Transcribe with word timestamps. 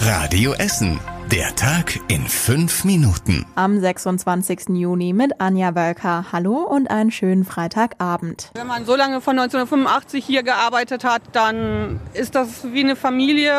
Radio 0.00 0.52
Essen. 0.54 1.19
Der 1.32 1.54
Tag 1.54 2.00
in 2.08 2.26
fünf 2.26 2.82
Minuten. 2.84 3.46
Am 3.54 3.78
26. 3.78 4.70
Juni 4.70 5.12
mit 5.12 5.40
Anja 5.40 5.76
Wölker. 5.76 6.24
Hallo 6.32 6.56
und 6.56 6.90
einen 6.90 7.12
schönen 7.12 7.44
Freitagabend. 7.44 8.50
Wenn 8.54 8.66
man 8.66 8.84
so 8.84 8.96
lange 8.96 9.20
von 9.20 9.38
1985 9.38 10.24
hier 10.24 10.42
gearbeitet 10.42 11.04
hat, 11.04 11.22
dann 11.30 12.00
ist 12.14 12.34
das 12.34 12.64
wie 12.72 12.80
eine 12.80 12.96
Familie, 12.96 13.52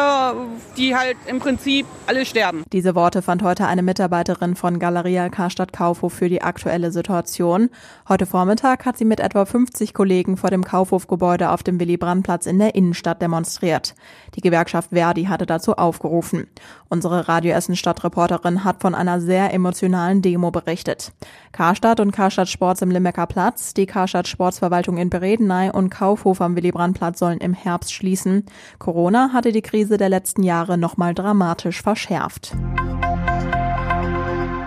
die 0.76 0.97
halt 0.97 1.15
im 1.28 1.39
Prinzip 1.39 1.86
alle 2.07 2.25
sterben. 2.25 2.65
Diese 2.73 2.93
Worte 2.93 3.21
fand 3.21 3.41
heute 3.41 3.65
eine 3.68 3.83
Mitarbeiterin 3.83 4.55
von 4.55 4.77
Galeria 4.77 5.29
Karstadt 5.29 5.71
Kaufhof 5.71 6.11
für 6.11 6.27
die 6.27 6.41
aktuelle 6.41 6.91
Situation. 6.91 7.69
Heute 8.09 8.25
Vormittag 8.25 8.83
hat 8.85 8.97
sie 8.97 9.05
mit 9.05 9.21
etwa 9.21 9.45
50 9.45 9.93
Kollegen 9.93 10.35
vor 10.35 10.49
dem 10.49 10.65
Kaufhofgebäude 10.65 11.51
auf 11.51 11.63
dem 11.63 11.79
Willy-Brandt-Platz 11.79 12.47
in 12.47 12.59
der 12.59 12.75
Innenstadt 12.75 13.21
demonstriert. 13.21 13.95
Die 14.35 14.41
Gewerkschaft 14.41 14.89
Verdi 14.89 15.23
hatte 15.25 15.45
dazu 15.45 15.77
aufgerufen. 15.77 16.47
Unsere 16.89 17.29
Radio 17.29 17.61
Essen-Stadtreporterin 17.62 18.63
hat 18.63 18.81
von 18.81 18.95
einer 18.95 19.22
sehr 19.22 19.54
emotionalen 19.54 20.23
Demo 20.23 20.49
berichtet. 20.49 21.12
Karstadt 21.52 21.99
und 21.99 22.12
Karstadt 22.12 22.49
Sports 22.49 22.81
im 22.81 22.90
Limbecker 22.90 23.27
Platz, 23.27 23.76
die 23.76 23.85
Karstadt 23.85 24.27
Sportsverwaltung 24.27 24.98
in 24.98 25.12
Beredeney 25.12 25.70
und 25.70 25.91
Kaufhof 25.91 26.41
am 26.41 26.55
Willy-Brandt-Platz 26.55 27.20
sollen 27.20 27.38
im 27.38 27.54
Herbst 27.54 27.94
schließen. 27.94 28.48
Corona 28.80 29.30
hatte 29.32 29.52
die 29.52 29.62
Krise 29.62 29.98
der 29.98 30.09
letzten 30.09 30.41
Jahre 30.41 30.76
nochmal 30.80 31.13
dramatisch 31.13 31.84
verschärft. 31.84 32.55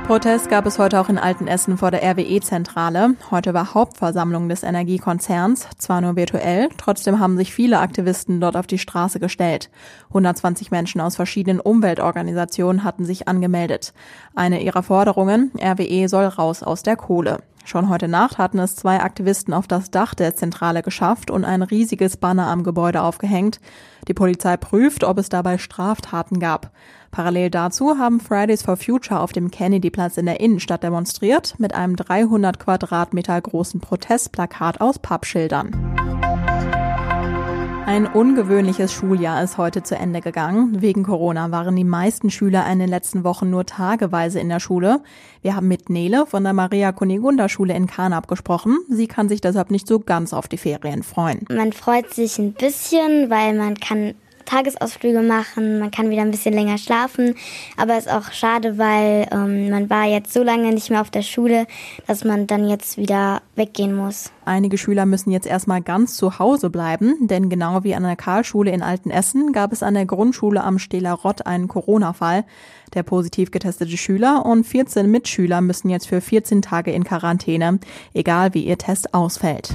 Protest 0.06 0.50
gab 0.50 0.66
es 0.66 0.78
heute 0.78 1.00
auch 1.00 1.08
in 1.08 1.16
Altenessen 1.16 1.78
vor 1.78 1.90
der 1.90 2.02
RWE-Zentrale. 2.02 3.14
Heute 3.30 3.54
war 3.54 3.72
Hauptversammlung 3.72 4.50
des 4.50 4.62
Energiekonzerns, 4.62 5.66
zwar 5.78 6.02
nur 6.02 6.14
virtuell, 6.14 6.68
trotzdem 6.76 7.20
haben 7.20 7.38
sich 7.38 7.54
viele 7.54 7.78
Aktivisten 7.78 8.38
dort 8.38 8.54
auf 8.54 8.66
die 8.66 8.78
Straße 8.78 9.18
gestellt. 9.18 9.70
120 10.08 10.70
Menschen 10.70 11.00
aus 11.00 11.16
verschiedenen 11.16 11.58
Umweltorganisationen 11.58 12.84
hatten 12.84 13.06
sich 13.06 13.28
angemeldet. 13.28 13.94
Eine 14.34 14.62
ihrer 14.62 14.82
Forderungen, 14.82 15.50
RWE 15.58 16.06
soll 16.10 16.26
raus 16.26 16.62
aus 16.62 16.82
der 16.82 16.96
Kohle. 16.96 17.38
Schon 17.66 17.88
heute 17.88 18.08
Nacht 18.08 18.36
hatten 18.36 18.58
es 18.58 18.76
zwei 18.76 19.00
Aktivisten 19.00 19.54
auf 19.54 19.66
das 19.66 19.90
Dach 19.90 20.14
der 20.14 20.36
Zentrale 20.36 20.82
geschafft 20.82 21.30
und 21.30 21.46
ein 21.46 21.62
riesiges 21.62 22.18
Banner 22.18 22.48
am 22.48 22.62
Gebäude 22.62 23.00
aufgehängt. 23.00 23.58
Die 24.06 24.12
Polizei 24.12 24.58
prüft, 24.58 25.02
ob 25.02 25.16
es 25.16 25.30
dabei 25.30 25.56
Straftaten 25.56 26.40
gab. 26.40 26.72
Parallel 27.10 27.48
dazu 27.48 27.96
haben 27.96 28.20
Fridays 28.20 28.62
for 28.62 28.76
Future 28.76 29.18
auf 29.18 29.32
dem 29.32 29.50
Kennedyplatz 29.50 30.18
in 30.18 30.26
der 30.26 30.40
Innenstadt 30.40 30.82
demonstriert 30.82 31.54
mit 31.58 31.74
einem 31.74 31.96
300 31.96 32.58
Quadratmeter 32.58 33.40
großen 33.40 33.80
Protestplakat 33.80 34.82
aus 34.82 34.98
Pappschildern. 34.98 36.03
Ein 37.86 38.06
ungewöhnliches 38.06 38.94
Schuljahr 38.94 39.44
ist 39.44 39.58
heute 39.58 39.82
zu 39.82 39.94
Ende 39.94 40.22
gegangen. 40.22 40.80
Wegen 40.80 41.02
Corona 41.02 41.50
waren 41.50 41.76
die 41.76 41.84
meisten 41.84 42.30
Schüler 42.30 42.66
in 42.72 42.78
den 42.78 42.88
letzten 42.88 43.24
Wochen 43.24 43.50
nur 43.50 43.66
tageweise 43.66 44.40
in 44.40 44.48
der 44.48 44.58
Schule. 44.58 45.02
Wir 45.42 45.54
haben 45.54 45.68
mit 45.68 45.90
Nele 45.90 46.24
von 46.24 46.44
der 46.44 46.54
Maria 46.54 46.92
Kunigunda 46.92 47.50
Schule 47.50 47.74
in 47.74 47.86
Karnap 47.86 48.26
gesprochen. 48.26 48.78
Sie 48.88 49.06
kann 49.06 49.28
sich 49.28 49.42
deshalb 49.42 49.70
nicht 49.70 49.86
so 49.86 50.00
ganz 50.00 50.32
auf 50.32 50.48
die 50.48 50.56
Ferien 50.56 51.02
freuen. 51.02 51.44
Man 51.50 51.74
freut 51.74 52.12
sich 52.14 52.38
ein 52.38 52.54
bisschen, 52.54 53.28
weil 53.28 53.54
man 53.54 53.76
kann 53.76 54.14
Tagesausflüge 54.44 55.22
machen, 55.22 55.78
man 55.78 55.90
kann 55.90 56.10
wieder 56.10 56.22
ein 56.22 56.30
bisschen 56.30 56.54
länger 56.54 56.78
schlafen, 56.78 57.34
aber 57.76 57.94
es 57.96 58.06
ist 58.06 58.12
auch 58.12 58.32
schade, 58.32 58.78
weil 58.78 59.26
ähm, 59.30 59.70
man 59.70 59.90
war 59.90 60.04
jetzt 60.04 60.32
so 60.32 60.42
lange 60.42 60.72
nicht 60.72 60.90
mehr 60.90 61.00
auf 61.00 61.10
der 61.10 61.22
Schule, 61.22 61.66
dass 62.06 62.24
man 62.24 62.46
dann 62.46 62.68
jetzt 62.68 62.96
wieder 62.96 63.42
weggehen 63.56 63.94
muss. 63.94 64.30
Einige 64.44 64.76
Schüler 64.78 65.06
müssen 65.06 65.30
jetzt 65.30 65.46
erstmal 65.46 65.80
ganz 65.80 66.16
zu 66.16 66.38
Hause 66.38 66.70
bleiben, 66.70 67.26
denn 67.26 67.48
genau 67.48 67.84
wie 67.84 67.94
an 67.94 68.02
der 68.02 68.16
Karlschule 68.16 68.70
in 68.70 68.82
Altenessen 68.82 69.52
gab 69.52 69.72
es 69.72 69.82
an 69.82 69.94
der 69.94 70.06
Grundschule 70.06 70.62
am 70.62 70.78
Stehler 70.78 71.12
Rott 71.12 71.46
einen 71.46 71.68
Corona-Fall. 71.68 72.44
Der 72.94 73.02
positiv 73.02 73.50
getestete 73.50 73.96
Schüler 73.96 74.44
und 74.44 74.64
14 74.64 75.10
Mitschüler 75.10 75.60
müssen 75.60 75.88
jetzt 75.88 76.06
für 76.06 76.20
14 76.20 76.62
Tage 76.62 76.92
in 76.92 77.04
Quarantäne, 77.04 77.80
egal 78.12 78.54
wie 78.54 78.64
ihr 78.64 78.78
Test 78.78 79.14
ausfällt. 79.14 79.70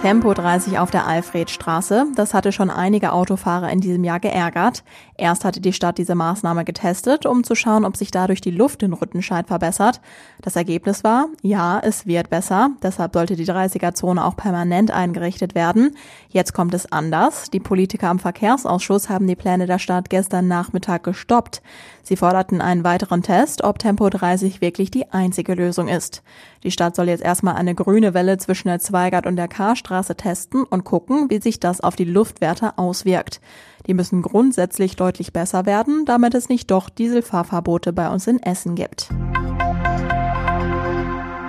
Tempo 0.00 0.32
30 0.32 0.78
auf 0.78 0.90
der 0.90 1.06
Alfredstraße. 1.06 2.06
Das 2.14 2.32
hatte 2.32 2.52
schon 2.52 2.70
einige 2.70 3.12
Autofahrer 3.12 3.70
in 3.70 3.82
diesem 3.82 4.02
Jahr 4.02 4.18
geärgert. 4.18 4.82
Erst 5.18 5.44
hatte 5.44 5.60
die 5.60 5.74
Stadt 5.74 5.98
diese 5.98 6.14
Maßnahme 6.14 6.64
getestet, 6.64 7.26
um 7.26 7.44
zu 7.44 7.54
schauen, 7.54 7.84
ob 7.84 7.98
sich 7.98 8.10
dadurch 8.10 8.40
die 8.40 8.50
Luft 8.50 8.82
in 8.82 8.94
Rüttenscheid 8.94 9.46
verbessert. 9.46 10.00
Das 10.40 10.56
Ergebnis 10.56 11.04
war, 11.04 11.26
ja, 11.42 11.78
es 11.84 12.06
wird 12.06 12.30
besser. 12.30 12.70
Deshalb 12.82 13.12
sollte 13.12 13.36
die 13.36 13.44
30er-Zone 13.44 14.24
auch 14.24 14.36
permanent 14.36 14.90
eingerichtet 14.90 15.54
werden. 15.54 15.94
Jetzt 16.30 16.54
kommt 16.54 16.72
es 16.72 16.90
anders. 16.90 17.50
Die 17.50 17.60
Politiker 17.60 18.08
am 18.08 18.18
Verkehrsausschuss 18.18 19.10
haben 19.10 19.26
die 19.26 19.36
Pläne 19.36 19.66
der 19.66 19.78
Stadt 19.78 20.08
gestern 20.08 20.48
Nachmittag 20.48 21.04
gestoppt. 21.04 21.60
Sie 22.02 22.16
forderten 22.16 22.62
einen 22.62 22.84
weiteren 22.84 23.22
Test, 23.22 23.62
ob 23.62 23.78
Tempo 23.78 24.08
30 24.08 24.62
wirklich 24.62 24.90
die 24.90 25.12
einzige 25.12 25.52
Lösung 25.52 25.88
ist. 25.88 26.22
Die 26.62 26.70
Stadt 26.70 26.96
soll 26.96 27.08
jetzt 27.08 27.22
erstmal 27.22 27.56
eine 27.56 27.74
grüne 27.74 28.14
Welle 28.14 28.38
zwischen 28.38 28.68
der 28.68 28.80
Zweigart 28.80 29.26
und 29.26 29.36
der 29.36 29.48
Karstraße 29.48 29.89
testen 30.16 30.64
und 30.64 30.84
gucken, 30.84 31.30
wie 31.30 31.40
sich 31.40 31.60
das 31.60 31.80
auf 31.80 31.96
die 31.96 32.04
Luftwerte 32.04 32.78
auswirkt. 32.78 33.40
Die 33.86 33.94
müssen 33.94 34.22
grundsätzlich 34.22 34.96
deutlich 34.96 35.32
besser 35.32 35.66
werden, 35.66 36.04
damit 36.04 36.34
es 36.34 36.48
nicht 36.48 36.70
doch 36.70 36.88
Dieselfahrverbote 36.88 37.92
bei 37.92 38.08
uns 38.08 38.26
in 38.26 38.42
Essen 38.42 38.74
gibt. 38.74 39.08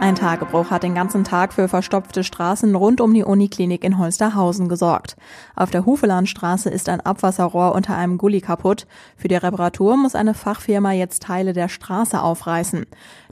Ein 0.01 0.15
Tagebruch 0.15 0.71
hat 0.71 0.81
den 0.81 0.95
ganzen 0.95 1.23
Tag 1.23 1.53
für 1.53 1.67
verstopfte 1.67 2.23
Straßen 2.23 2.73
rund 2.73 3.01
um 3.01 3.13
die 3.13 3.23
Uniklinik 3.23 3.83
in 3.83 3.99
Holsterhausen 3.99 4.67
gesorgt. 4.67 5.15
Auf 5.55 5.69
der 5.69 5.85
Hufelandstraße 5.85 6.71
ist 6.71 6.89
ein 6.89 7.01
Abwasserrohr 7.01 7.75
unter 7.75 7.95
einem 7.95 8.17
Gully 8.17 8.41
kaputt. 8.41 8.87
Für 9.15 9.27
die 9.27 9.35
Reparatur 9.35 9.97
muss 9.97 10.15
eine 10.15 10.33
Fachfirma 10.33 10.91
jetzt 10.93 11.21
Teile 11.21 11.53
der 11.53 11.69
Straße 11.69 12.19
aufreißen. 12.19 12.87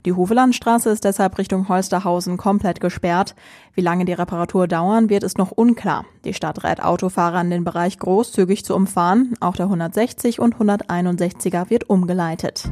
Die 0.06 0.12
Hufelandstraße 0.12 0.90
ist 0.90 1.02
deshalb 1.02 1.38
Richtung 1.38 1.68
Holsterhausen 1.68 2.36
komplett 2.36 2.80
gesperrt. 2.80 3.34
Wie 3.74 3.82
lange 3.82 4.04
die 4.04 4.12
Reparatur 4.12 4.68
dauern 4.68 5.10
wird, 5.10 5.24
ist 5.24 5.38
noch 5.38 5.50
unklar. 5.50 6.04
Die 6.24 6.34
Stadt 6.34 6.62
rät 6.62 6.84
Autofahrern, 6.84 7.50
den 7.50 7.64
Bereich 7.64 7.98
großzügig 7.98 8.64
zu 8.64 8.76
umfahren. 8.76 9.34
Auch 9.40 9.56
der 9.56 9.66
160 9.66 10.38
und 10.38 10.54
161er 10.54 11.68
wird 11.68 11.90
umgeleitet. 11.90 12.70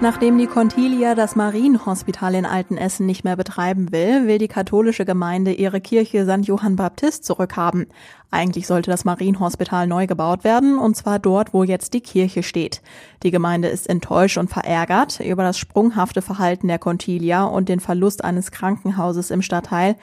Nachdem 0.00 0.38
die 0.38 0.46
Contilia 0.46 1.16
das 1.16 1.34
Marienhospital 1.34 2.36
in 2.36 2.46
Altenessen 2.46 3.04
nicht 3.04 3.24
mehr 3.24 3.34
betreiben 3.34 3.90
will, 3.90 4.28
will 4.28 4.38
die 4.38 4.46
katholische 4.46 5.04
Gemeinde 5.04 5.52
ihre 5.52 5.80
Kirche 5.80 6.24
St. 6.24 6.46
Johann 6.46 6.76
Baptist 6.76 7.24
zurückhaben. 7.24 7.88
Eigentlich 8.30 8.68
sollte 8.68 8.92
das 8.92 9.04
Marienhospital 9.04 9.88
neu 9.88 10.06
gebaut 10.06 10.44
werden, 10.44 10.78
und 10.78 10.96
zwar 10.96 11.18
dort, 11.18 11.52
wo 11.52 11.64
jetzt 11.64 11.94
die 11.94 12.00
Kirche 12.00 12.44
steht. 12.44 12.80
Die 13.24 13.32
Gemeinde 13.32 13.66
ist 13.68 13.88
enttäuscht 13.88 14.38
und 14.38 14.50
verärgert 14.50 15.18
über 15.18 15.42
das 15.42 15.58
sprunghafte 15.58 16.22
Verhalten 16.22 16.68
der 16.68 16.78
Contilia 16.78 17.42
und 17.42 17.68
den 17.68 17.80
Verlust 17.80 18.22
eines 18.22 18.52
Krankenhauses 18.52 19.32
im 19.32 19.42
Stadtteil. 19.42 19.96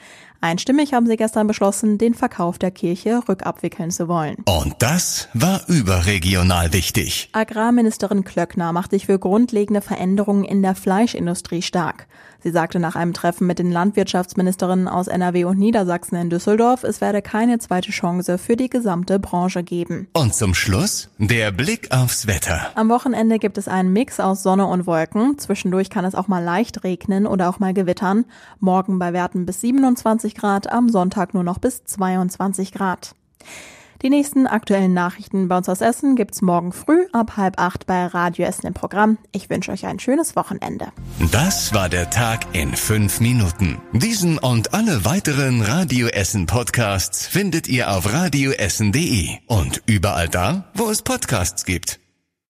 Einstimmig 0.46 0.94
haben 0.94 1.08
sie 1.08 1.16
gestern 1.16 1.48
beschlossen, 1.48 1.98
den 1.98 2.14
Verkauf 2.14 2.56
der 2.56 2.70
Kirche 2.70 3.20
rückabwickeln 3.28 3.90
zu 3.90 4.06
wollen. 4.06 4.36
Und 4.46 4.76
das 4.78 5.28
war 5.34 5.62
überregional 5.66 6.72
wichtig. 6.72 7.30
Agrarministerin 7.32 8.22
Klöckner 8.22 8.72
macht 8.72 8.92
sich 8.92 9.06
für 9.06 9.18
grundlegende 9.18 9.80
Veränderungen 9.80 10.44
in 10.44 10.62
der 10.62 10.76
Fleischindustrie 10.76 11.62
stark. 11.62 12.06
Sie 12.46 12.52
sagte 12.52 12.78
nach 12.78 12.94
einem 12.94 13.12
Treffen 13.12 13.48
mit 13.48 13.58
den 13.58 13.72
Landwirtschaftsministerinnen 13.72 14.86
aus 14.86 15.08
NRW 15.08 15.46
und 15.46 15.58
Niedersachsen 15.58 16.14
in 16.14 16.30
Düsseldorf, 16.30 16.84
es 16.84 17.00
werde 17.00 17.20
keine 17.20 17.58
zweite 17.58 17.90
Chance 17.90 18.38
für 18.38 18.54
die 18.54 18.70
gesamte 18.70 19.18
Branche 19.18 19.64
geben. 19.64 20.06
Und 20.12 20.32
zum 20.32 20.54
Schluss 20.54 21.08
der 21.18 21.50
Blick 21.50 21.90
aufs 21.90 22.28
Wetter. 22.28 22.70
Am 22.76 22.88
Wochenende 22.88 23.40
gibt 23.40 23.58
es 23.58 23.66
einen 23.66 23.92
Mix 23.92 24.20
aus 24.20 24.44
Sonne 24.44 24.66
und 24.66 24.86
Wolken. 24.86 25.38
Zwischendurch 25.38 25.90
kann 25.90 26.04
es 26.04 26.14
auch 26.14 26.28
mal 26.28 26.38
leicht 26.38 26.84
regnen 26.84 27.26
oder 27.26 27.48
auch 27.48 27.58
mal 27.58 27.74
gewittern. 27.74 28.26
Morgen 28.60 29.00
bei 29.00 29.12
Werten 29.12 29.44
bis 29.44 29.60
27 29.62 30.35
Grad, 30.36 30.70
am 30.70 30.88
Sonntag 30.88 31.34
nur 31.34 31.42
noch 31.42 31.58
bis 31.58 31.84
22 31.84 32.72
Grad. 32.72 33.14
Die 34.02 34.10
nächsten 34.10 34.46
aktuellen 34.46 34.92
Nachrichten 34.92 35.48
bei 35.48 35.56
uns 35.56 35.68
aus 35.68 35.80
Essen 35.80 36.16
gibt's 36.16 36.42
morgen 36.42 36.72
früh 36.72 37.06
ab 37.12 37.36
halb 37.36 37.58
acht 37.58 37.86
bei 37.86 38.06
Radio 38.06 38.46
Essen 38.46 38.66
im 38.66 38.74
Programm. 38.74 39.16
Ich 39.32 39.48
wünsche 39.48 39.72
euch 39.72 39.86
ein 39.86 39.98
schönes 39.98 40.36
Wochenende. 40.36 40.88
Das 41.32 41.72
war 41.72 41.88
der 41.88 42.10
Tag 42.10 42.46
in 42.52 42.76
fünf 42.76 43.20
Minuten. 43.20 43.78
Diesen 43.92 44.38
und 44.38 44.74
alle 44.74 45.04
weiteren 45.04 45.62
Radio 45.62 46.08
Essen 46.08 46.46
Podcasts 46.46 47.26
findet 47.26 47.68
ihr 47.68 47.90
auf 47.90 48.12
radioessen.de 48.12 49.30
und 49.46 49.82
überall 49.86 50.28
da, 50.28 50.70
wo 50.74 50.90
es 50.90 51.02
Podcasts 51.02 51.64
gibt. 51.64 51.98